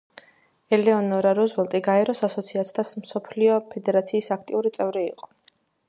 [0.77, 5.33] ელეონორა რუზველტი გაეროს ასოციაციათა მსოფლიო ფედერაციის აქტიური წევრი იყო.